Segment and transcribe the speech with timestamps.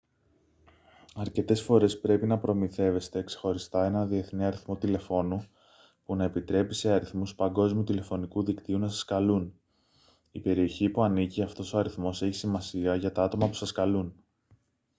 [1.15, 5.45] αρκετές φορές πρέπει να προμηθεύεστε ξεχωριστά έναν διεθνή αριθμό τηλεφώνου
[6.05, 9.53] που να επιτρέπει σε αριθμούς παγκόσμιου τηλεφωνικού δικτύου να σας καλούν
[10.31, 14.13] η περιοχή που ανήκει αυτός ο αριθμός έχει σημασία για τα άτομα που σας καλούν